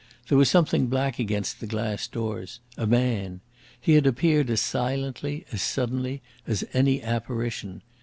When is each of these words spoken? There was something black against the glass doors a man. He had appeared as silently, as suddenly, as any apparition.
There 0.29 0.37
was 0.39 0.49
something 0.49 0.87
black 0.87 1.19
against 1.19 1.59
the 1.59 1.67
glass 1.67 2.07
doors 2.07 2.59
a 2.75 2.87
man. 2.87 3.39
He 3.79 3.93
had 3.93 4.07
appeared 4.07 4.49
as 4.49 4.59
silently, 4.59 5.45
as 5.51 5.61
suddenly, 5.61 6.23
as 6.47 6.63
any 6.73 7.03
apparition. 7.03 7.83